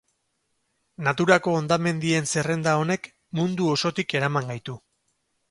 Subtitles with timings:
[1.07, 3.07] Naturako hondamendien zerrenda honek
[3.41, 4.79] mundu osotik eraman gaitu.